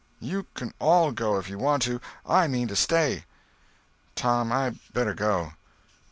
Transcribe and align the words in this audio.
You 0.19 0.47
can 0.55 0.73
all 0.79 1.11
go, 1.11 1.37
if 1.37 1.47
you 1.47 1.59
want 1.59 1.83
to. 1.83 2.01
I 2.25 2.47
mean 2.47 2.67
to 2.69 2.75
stay." 2.75 3.25
"Tom, 4.15 4.51
I 4.51 4.71
better 4.95 5.13
go." 5.13 5.53